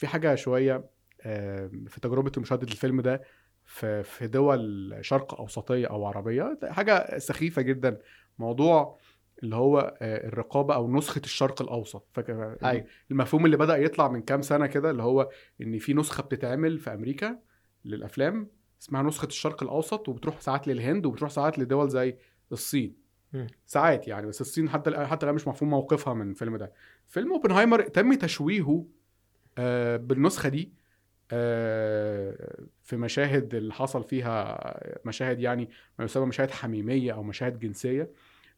[0.00, 0.84] في حاجة شوية
[1.22, 3.22] آه، في تجربة مشاهدة الفيلم ده
[3.64, 7.98] في في دول شرق أوسطية أو عربية حاجة سخيفة جدا
[8.38, 8.98] موضوع
[9.42, 12.86] اللي هو آه، الرقابة أو نسخة الشرق الأوسط فاكر أيوة.
[13.10, 16.94] المفهوم اللي بدأ يطلع من كام سنة كده اللي هو إن في نسخة بتتعمل في
[16.94, 17.38] أمريكا
[17.84, 18.50] للأفلام
[18.82, 22.16] اسمها نسخة الشرق الأوسط وبتروح ساعات للهند وبتروح ساعات لدول زي
[22.52, 22.96] الصين.
[23.66, 26.72] ساعات يعني بس الصين حتى حتى الآن مش مفهوم موقفها من الفيلم ده
[27.08, 28.99] فيلم أوبنهايمر تم تشويهه آه،
[29.96, 30.72] بالنسخة دي
[31.32, 34.58] آه، في مشاهد اللي حصل فيها
[35.04, 38.10] مشاهد يعني ما يسمى مشاهد حميمية أو مشاهد جنسية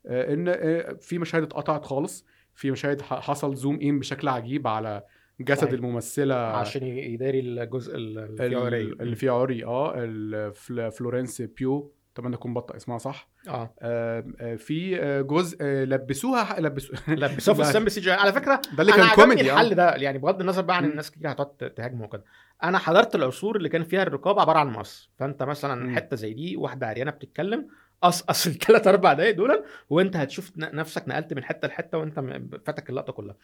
[0.07, 5.03] آه، إن آه، في مشاهد اتقطعت خالص في مشاهد حصل zoom in بشكل عجيب على
[5.41, 5.73] جسد صحيح.
[5.73, 8.81] الممثلة عشان يداري الجزء ال- اللي فيه عري.
[8.83, 10.51] ال- اللي فيه عري آه
[10.91, 13.29] فلورنس بيو أتمنى أكون بنطق اسمها صح.
[13.49, 13.75] آه.
[13.83, 18.61] آه، آه، في آه، جزء آه، لبسوها لبسوا لبسوه في السم سي جي على فكرة
[18.73, 19.95] ده اللي كان كوميدي الحل ده.
[19.95, 20.85] يعني بغض النظر بقى عن.
[20.85, 22.25] الناس كتير هتقعد تهاجمه وكده.
[22.63, 25.11] أنا حضرت العصور اللي كان فيها الرقابة عبارة عن مقص.
[25.19, 25.97] فأنت مثلا مم.
[25.97, 27.69] حتة زي دي واحدة عريانة بتتكلم
[28.03, 32.91] قصقص الثلاث أربع دقايق دول وأنت هتشوف نفسك نقلت من حتة لحتة وأنت م- فاتك
[32.91, 33.37] اللقطة كلها.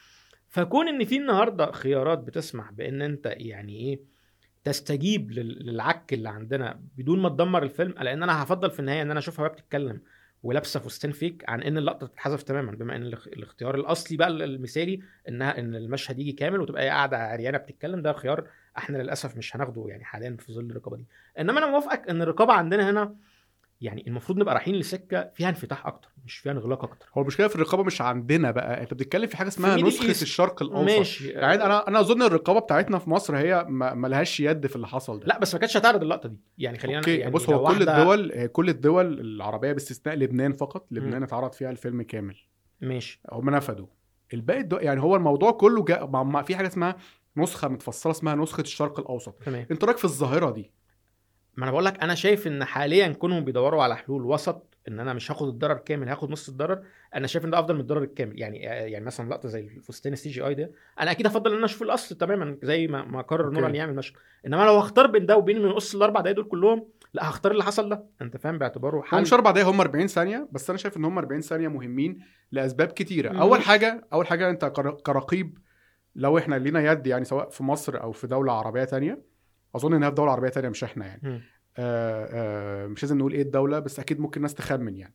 [0.49, 4.18] فكون إن في النهارده خيارات بتسمح بإن أنت يعني إيه
[4.73, 9.11] تستجيب لل- للعك اللي عندنا بدون ما تدمر الفيلم لأن أنا هفضل في النهاية إن
[9.11, 10.01] أنا أشوفها وهي بتتكلم
[10.43, 15.01] ولابسة فستان فيك عن إن اللقطة تتحذف تماما بما إن الاخ- الاختيار الأصلي بقى المثالي
[15.29, 18.47] إنها إن المشهد يجي كامل وتبقى هي قاعدة عريانة بتتكلم ده خيار
[18.79, 21.05] إحنا للأسف مش هناخده يعني حاليا في ظل الرقابة دي.
[21.39, 23.15] إنما أنا موافقك إن الرقابة عندنا هنا
[23.81, 27.07] يعني المفروض نبقى رايحين لسكة فيها انفتاح أكتر مش فيها انغلاق أكتر.
[27.17, 28.83] هو المشكلة في الرقابة مش عندنا بقى.
[28.83, 30.23] أنت بتتكلم في حاجة اسمها Middle نسخة East.
[30.23, 30.99] الشرق الأوسط.
[30.99, 31.29] ماشي.
[31.29, 35.21] يعني أنا أنا أظن الرقابة بتاعتنا في مصر هي ما لهاش يد في اللي حصل
[35.21, 35.27] ده.
[35.27, 36.41] لا بس ما كانتش هتعرض اللقطة دي.
[36.59, 41.23] يعني خلينا okay يعني بص هو كل الدول كل الدول العربية باستثناء لبنان فقط لبنان
[41.23, 42.37] اتعرض فيها الفيلم كامل.
[42.81, 43.21] ماشي.
[43.33, 43.87] هم نفدوا.
[44.35, 46.97] الباقي الدول يعني هو الموضوع كله مع- في حاجة اسمها
[47.37, 49.35] نسخة متفصلة اسمها نسخة الشرق الأوسط.
[49.47, 49.67] تمام.
[49.71, 50.71] أنت رأيك في الظاهرة دي
[51.59, 55.13] ما أنا بقول لك أنا شايف إن حاليا كونهم بيدوروا على حلول وسط إن أنا
[55.13, 56.83] مش هاخد الضرر كامل هاخد نص الضرر
[57.15, 58.39] أنا شايف إن ده أفضل من الضرر الكامل.
[58.41, 61.83] يعني يعني مثلا لقطة زي الفستان ال CGI ده أنا أكيد أفضل إن أنا أشوف
[61.83, 64.17] الأصل تماما زي ما ما قرر نولان يعمل مشهد
[64.47, 67.65] إنما لو هختار بين ده وبين إنه يقص الأربع دقايق دول كلهم لا هختار اللي
[67.65, 68.05] حصل ده.
[68.23, 69.21] أنت فاهم؟ باعتباره حل.
[69.23, 72.19] مش أربع دقايق هم 40 ثانية بس أنا شايف إن هم 40 ثانية مهمين
[72.53, 73.33] لأسباب كتيرة.
[73.33, 73.41] مم.
[73.41, 75.59] أول حاجة أول حاجة أنت كر- كرقيب
[76.17, 79.23] لو إحنا لينا يد يعني سواء في مصر أو في دولة عربية تانية
[79.77, 81.21] أظن إنها في دولة عربية تانية مش إحنا يعني.
[81.25, 81.41] مم.
[81.79, 85.15] آه آه مش لازم نقول إيه الدولة بس أكيد ممكن الناس تخمن يعني.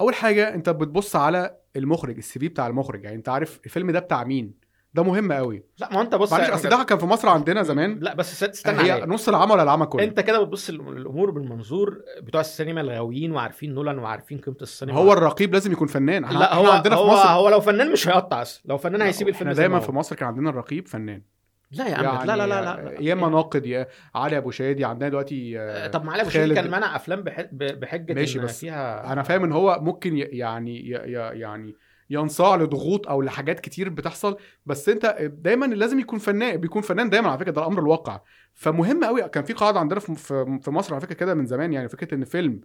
[0.00, 3.16] أول حاجة أنت بتبص على المخرج السي في بتاع المخرج يعني.
[3.16, 4.62] أنت عارف الفيلم ده بتاع مين؟
[4.94, 7.98] ده مهم قوي لا ما أنت بص معلش أصل ده كان في مصر عندنا زمان.
[8.00, 9.06] لا بس است- استنى هي.
[9.06, 13.98] نص العمى ولا العمى كله؟ أنت كده بتبص للأمور بالمنظور بتوع السينما الغاويين وعارفين نولان
[13.98, 14.94] وعارفين قيمة السينما.
[14.94, 16.22] هو الرقيب لازم يكون فنان.
[16.22, 18.62] لا هو عندنا هو في مصر هو لو فنان مش هيقطع أصلا.
[18.64, 19.80] لو فنان هيسيب الفيلم إحنا دايما.
[19.80, 21.22] في مصر كان عندنا الرقيب فنان.
[21.72, 24.84] لا يا عم يعني لا لا لا لا يا إما ناقد يا علي أبو شادي
[24.84, 28.60] عندنا دلوقتي آه، طب ما علي أبو شادي كان منع أفلام بحجة ماشي إن بس
[28.60, 31.76] فيها أنا فاهم إن هو ممكن يعني يعني
[32.10, 37.28] ينصاع لضغوط أو لحاجات كتير بتحصل بس أنت دايما لازم يكون فنان بيكون فنان دايما
[37.28, 38.20] على فكرة ده الأمر الواقع.
[38.54, 42.14] فمهم قوي كان في قاعدة عندنا في مصر على فكرة كده من زمان يعني فكرة
[42.14, 42.60] إن فيلم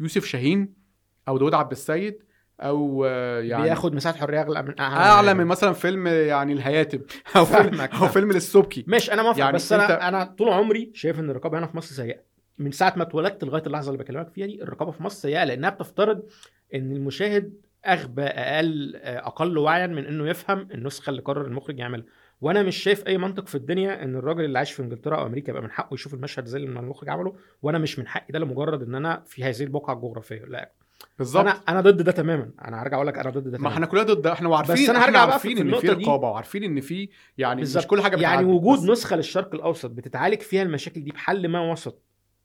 [0.00, 0.74] يوسف شاهين
[1.28, 2.22] أو داود عبد السيد
[2.62, 7.00] أو آه، يعني بياخد مساحة حرية أغلى من اعلى من مثلا فيلم يعني الهياتم.
[7.36, 8.08] أو فيلم أو.
[8.08, 8.84] فيلم للسبكي.
[8.86, 11.66] ماشي أنا موافق يعني يعني بس أنت- أنا أنا طول عمري شايف إن الرقابة هنا
[11.66, 12.20] في مصر سيئة.
[12.58, 15.70] من ساعة ما اتولدت لغاية اللحظة اللي بكلمك فيها دي الرقابة في مصر سيئة لأنها
[15.70, 16.22] بتفترض
[16.74, 17.52] إن المشاهد
[17.86, 22.04] أغبى أقل أقل وعيا من إنه يفهم النسخة اللي قرر المخرج يعملها.
[22.40, 25.50] وأنا مش شايف أي منطق في الدنيا إن الراجل اللي عايش في إنجلترا أو أمريكا
[25.50, 28.26] يبقى من حقه يشوف المشهد زي اللي المخرج عمله وأنا مش من حقي.
[28.32, 30.44] ده لمجرد إن أنا في هذه البقعة الجغرافية.
[30.44, 30.70] لا.
[31.18, 31.42] بالظبط.
[31.44, 32.50] أنا أنا ضد ده تماما.
[32.64, 33.74] أنا هرجع أقول لك أنا ضد ده ما تماما.
[33.74, 34.32] إحنا كلنا ضد ده.
[34.32, 35.88] إحنا وعارفين بس إحنا هرجع بقى عارفين في إن في.
[35.88, 37.08] رقابة وعارفين إن في
[37.38, 37.82] يعني بالظبط.
[37.84, 41.72] مش كل حاجة يعني بتعدي، وجود نسخة للشرق الأوسط بتتعالج فيها المشاكل دي بحل ما
[41.72, 42.02] وسط.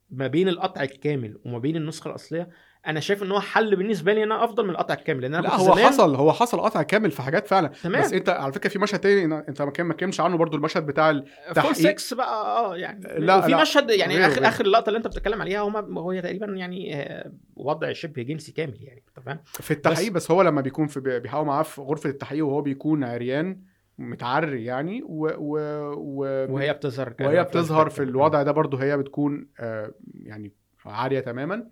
[0.09, 2.49] ما بين القطع الكامل وما بين النسخة الأصلية
[2.87, 5.55] أنا شايف إن هو حل بالنسبة لي أنا أفضل من القطع الكامل لأن أنا لا
[5.55, 8.79] هو حصل هو حصل قطع كامل في حاجات فعلا تمام بس أنت على فكرة في
[8.79, 11.25] مشهد تاني أنت ما كان- ما كانش عنه برضو المشهد بتاع ال...
[11.45, 11.99] فول تحقيق.
[11.99, 13.61] 6 بقى آه يعني لا، وفي لا.
[13.61, 14.47] مشهد يعني غيره، اخر غيره.
[14.47, 18.77] آخر اللقطه اللي أنت بتتكلم عليها هم هو تقريبا يعني آه، وضع شبه جنسي كامل
[18.83, 22.45] يعني فاهم في التحقيق بس, بس هو لما بيكون في بيحاول معاه في غرفة التحقيق
[22.45, 23.61] وهو بيكون عريان
[23.97, 25.27] متعري يعني و...
[25.37, 25.57] و...
[25.97, 26.45] و...
[26.53, 30.53] وهي بتظهر وهي بتظهر في الوضع ده برضو هي بتكون آه، يعني
[30.85, 31.67] عارية تماما.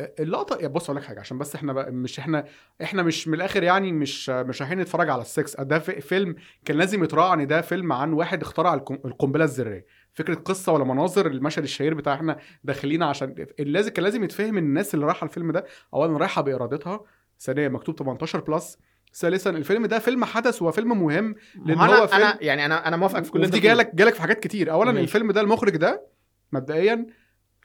[0.00, 2.44] آه، اللقطة بص أقول لك حاجة عشان بس إحنا بقى مش إحنا
[2.82, 6.76] إحنا مش من الآخر يعني مش مش رايحين نتفرج على السكس ده في- فيلم كان
[6.76, 9.86] لازم يتراعى ان ده فيلم عن واحد اخترع القنبلة الذرية.
[10.12, 14.94] فكرة قصة ولا مناظر المشهد الشهير بتاع إحنا داخلين عشان لازم كان لازم يتفهم الناس
[14.94, 15.64] اللي رايحة الفيلم ده
[15.94, 17.00] اولا رايحة بارادتها
[17.40, 18.78] ثانيا مكتوب 18 بلس
[19.14, 21.34] ثالثا الفيلم ده فيلم حدث وفيلم مهم
[21.66, 23.60] لأن ما هو فيلم- أنا يعني أنا أنا موافقك في كل ودي.
[23.60, 25.02] جالك جالك في حاجات كتير اولا ماشي.
[25.04, 26.06] الفيلم ده المخرج ده
[26.52, 27.06] مبدئيا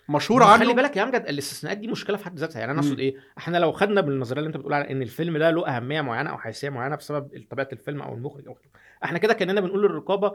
[0.09, 2.79] مشهور عنه خلي بالك يا أمجد الاستثناءات دي مشكلة في حد ذاتها يعني أنا.
[2.79, 6.01] أقصد إيه إحنا لو خدنا بالنظرية اللي أنت بتقول على إن الفيلم ده له أهمية
[6.01, 8.57] معينة أو حيثية معينة بسبب طبيعة الفيلم أو المخرج أو
[9.03, 10.31] إحنا كده كأننا بنقول للرقابة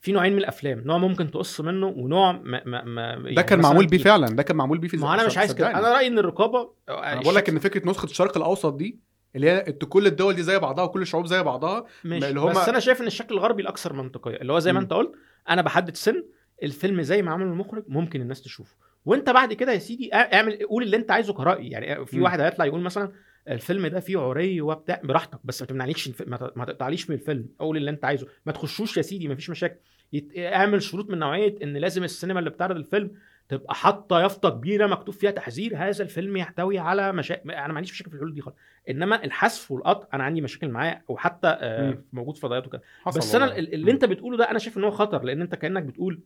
[0.00, 3.86] في نوعين من الأفلام نوع ممكن تقص منه ونوع ما ما ما ده كان معمول
[3.86, 5.70] بيه فعلا ده كان معمول بيه في ما أنا مش عايز كده.
[5.70, 9.00] أنا رأيي إن الرقابة أنا بقول لك إن فكرة نسخة الشرق الأوسط دي
[9.36, 12.28] اللي هي انت كل الدول دي زي بعضها وكل الشعوب زي بعضها ماشي.
[12.28, 14.36] اللي هما- بس أنا شايف إن الشكل الغربي الأكثر منطقية.
[14.36, 14.82] اللي هو زي ما مم.
[14.84, 15.12] أنت قلت
[15.48, 16.24] أنا بحدد سن
[16.62, 18.76] الفيلم زي ما عمل المخرج ممكن الناس تشوفه.
[19.04, 21.68] وأنت بعد كده يا سيدي اع- اعمل قول اللي أنت عايزه كرأي.
[21.70, 22.22] يعني في مم.
[22.22, 23.12] واحد هيطلع يقول مثلا
[23.48, 26.10] الفيلم ده فيه عري وبتاع براحتك بس ما تمنعنيش
[26.56, 27.46] ما تقطعليش من الفيلم.
[27.58, 28.26] قول اللي أنت عايزه.
[28.46, 29.76] ما تخشوش يا سيدي ما فيش مشاكل.
[30.12, 30.38] يت...
[30.38, 33.10] اعمل شروط من نوعية إن لازم السينما اللي بتعرض الفيلم
[33.48, 37.92] تبقى حاطة يافطة كبيرة مكتوب فيها تحذير هذا الفيلم يحتوي على مشاكل أنا ما عنديش
[37.92, 38.56] مشاكل في الحلول دي خالص
[38.90, 41.98] إنما الحذف والقطع أنا عندي مشاكل معاه وحتى آه.
[42.12, 42.82] موجود في فضائيات وكده.
[43.16, 46.20] بس أنا اللي أنت بتقوله ده أنا شايف إن هو خطر لأن أنت كأنك بتقول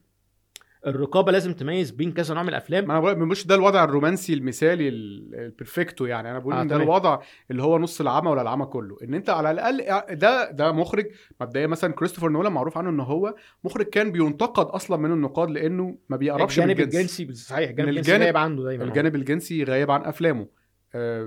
[0.86, 2.84] الرقابة لازم تميز بين كذا نوع من الأفلام.
[2.86, 6.30] ما أنا بقول مش ده الوضع الرومانسي المثالي ال- البرفكتو يعني.
[6.30, 6.76] أنا بقول آه، إن ده.
[6.76, 7.18] الوضع
[7.50, 8.96] اللي هو نص العمى ولا العمى كله.
[9.04, 9.84] إن أنت على الأقل
[10.16, 11.06] ده ده مخرج
[11.40, 13.34] مبدئيا مثلا كريستوفر نولان معروف عنه إن هو
[13.64, 17.20] مخرج كان بينتقد أصلا من النقاد لأنه ما بيقربش من الجانب الجنس.
[17.20, 18.84] الجنسي صحيح الجانب الجنسي غايب عنده دايما.
[18.84, 20.42] الجانب الجنسي غايب عن أفلامه.
[20.42, 20.48] آه،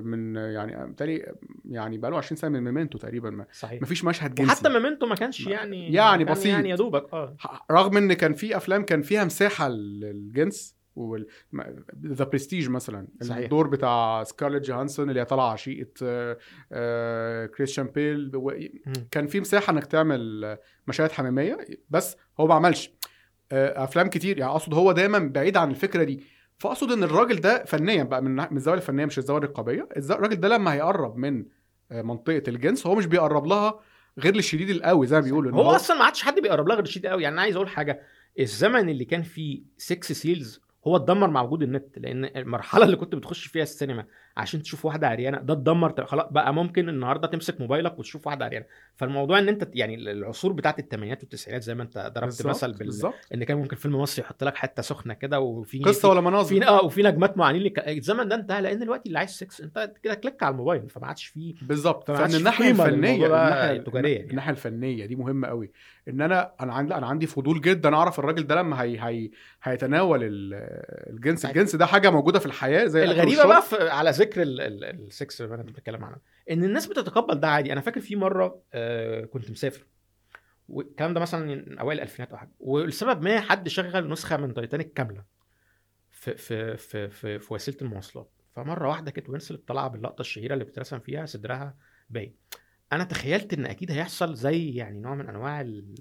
[0.03, 1.33] من يعني بالتالي
[1.65, 5.06] يعني بقى له 20 سنة من ميمنتو تقريبا ما صحيح فيش مشهد جنسي وحتى ميمنتو
[5.06, 6.45] ما كانش يعني يعني كان بسيط.
[6.45, 7.35] يعني يا دوبك آه
[7.71, 10.79] رغم إن كان في أفلام كان فيها مساحة للجنس
[12.06, 13.38] ذا برستيج مثلا صحيح.
[13.44, 16.38] الدور بتاع سكارليت جوهانسون اللي هي طالعة عشيقة آه،
[16.71, 18.31] آه، كريستيان بيل.
[19.11, 21.57] كان في مساحة إنك تعمل آه، مشاهد حميمية
[21.89, 22.91] بس هو ما عملش
[23.51, 26.23] آه، أفلام كتير يعني أقصد هو دايما بعيد عن الفكرة دي
[26.59, 29.89] فاقصد إن الراجل ده فنيا بقى من من الزاوية الفنية مش الزاوية الرقابية.
[29.97, 31.45] الراجل ده لما هيقرب من
[31.91, 33.79] آه، منطقة الجنس هو مش بيقرب لها
[34.19, 36.85] غير للشديد القوي زي ما بيقولوا إن هو أصلا ما عادش حد بيقرب لها غير
[36.85, 37.23] شديد قوي.
[37.23, 38.01] يعني أنا عايز أقول حاجة
[38.39, 43.15] الزمن اللي كان فيه sex sells هو اتدمر مع وجود النت لأن المرحلة اللي كنت
[43.15, 44.06] بتخش فيها السينما
[44.38, 48.65] عشان تشوف واحدة عريانة ده اتدمر خلاص بقى ممكن النهارده تمسك موبايلك وتشوف واحدة عريانة.
[48.95, 52.86] فالموضوع إن أنت يعني العصور بتاعت الثمانينات والتسعينات زي ما أنت ضربت بالظبط، مثل بال...
[52.86, 53.13] بالظبط.
[53.33, 56.68] إن كان ممكن فيلم مصري يحط لك حتة سخنة كده وفي قصة ولا في مناظر
[56.68, 60.13] آه وفي نجمات معينين لك الزمن ده انتهى لأن دلوقتي اللي عايز سكس أنت كده
[60.13, 62.12] click على الموبايل فما عادش فيه بالظبط.
[62.12, 64.30] في الناحية الفنية الناحية التجارية يعني.
[64.30, 65.71] الناحية الفنية دي مهمة قوي.
[66.07, 69.30] إن أنا أنا عندي أنا عندي فضول جدا أعرف الراجل ده لما هي هي
[69.63, 70.19] هيتناول
[71.09, 71.45] الجنس.
[71.45, 73.45] الجنس ده حاجة موجودة في الحياة زي الغريبة.
[73.47, 76.19] بقى في على ذكر ال- ال- السكس اللي أنا بتكلم عنها
[76.51, 79.85] إن الناس بتتقبل ده عادي أنا فاكر في مرة آه كنت مسافر
[80.69, 84.93] والكلام ده مثلا من أوائل الألفينات أو حاجة ولسبب ما حد شغل نسخة من تايتانيك
[84.93, 85.23] كاملة
[86.11, 90.65] في في في في, في وسيلة المواصلات فمرة واحدة كانت وينسلت طالعة باللقطة الشهيرة اللي
[90.65, 91.75] بترسم فيها صدرها
[92.09, 92.35] باين
[92.94, 95.95] أنا تخيلت إن أكيد هيحصل زي يعني نوع من أنواع ال-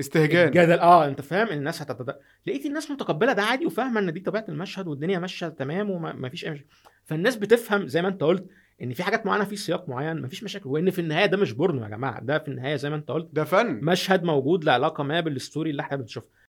[0.00, 0.48] استهجان.
[0.48, 0.78] الجدل.
[0.78, 2.14] آه أنت فاهم الناس هتتد...
[2.46, 6.44] لقيت الناس متقبلة ده عادي وفاهمة إن دي طبيعة المشهد والدنيا ماشية تمام وما فيش
[6.44, 6.68] أي مشكله
[7.04, 8.46] فالناس بتفهم زي ما أنت قلت
[8.82, 10.68] إن في حاجات معينة في سياق معين مفيش مشاكل.
[10.68, 13.28] وإن في النهاية ده مش بورنو يا جماعة ده في النهاية زي ما أنت قلت
[13.32, 13.66] ده فن.
[13.84, 16.30] مشهد موجود له علاقه ما بال story اللي إحنا بنشوفها.